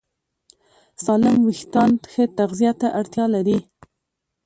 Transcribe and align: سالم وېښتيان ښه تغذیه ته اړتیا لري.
سالم 1.03 1.37
وېښتيان 1.45 1.91
ښه 2.11 2.23
تغذیه 2.37 2.71
ته 2.79 2.87
اړتیا 2.99 3.25
لري. 3.35 3.57